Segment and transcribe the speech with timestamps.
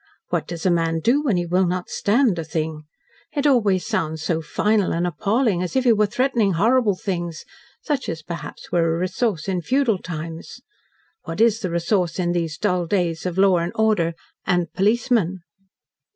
[0.29, 2.85] What does a man do when he will not 'stand' a thing?
[3.35, 7.45] It always sounds so final and appalling as if he were threatening horrible things
[7.83, 10.59] such as, perhaps, were a resource in feudal times.
[11.25, 15.41] What IS the resource in these dull days of law and order and policemen?"